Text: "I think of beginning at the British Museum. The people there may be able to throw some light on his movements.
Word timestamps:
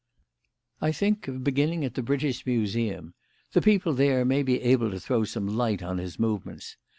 "I 0.81 0.91
think 0.93 1.27
of 1.27 1.43
beginning 1.43 1.85
at 1.85 1.93
the 1.93 2.01
British 2.01 2.43
Museum. 2.47 3.13
The 3.51 3.61
people 3.61 3.93
there 3.93 4.25
may 4.25 4.41
be 4.41 4.59
able 4.63 4.89
to 4.89 4.99
throw 4.99 5.25
some 5.25 5.45
light 5.47 5.83
on 5.83 5.99
his 5.99 6.17
movements. 6.17 6.75